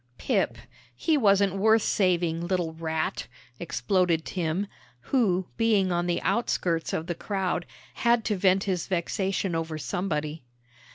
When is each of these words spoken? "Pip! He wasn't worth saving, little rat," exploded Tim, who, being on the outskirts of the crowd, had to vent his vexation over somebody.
"Pip! 0.17 0.57
He 0.95 1.15
wasn't 1.15 1.57
worth 1.57 1.83
saving, 1.83 2.47
little 2.47 2.73
rat," 2.73 3.27
exploded 3.59 4.25
Tim, 4.25 4.65
who, 4.99 5.45
being 5.57 5.91
on 5.91 6.07
the 6.07 6.19
outskirts 6.23 6.91
of 6.91 7.05
the 7.05 7.13
crowd, 7.13 7.67
had 7.93 8.25
to 8.25 8.35
vent 8.35 8.63
his 8.63 8.87
vexation 8.87 9.53
over 9.53 9.77
somebody. 9.77 10.41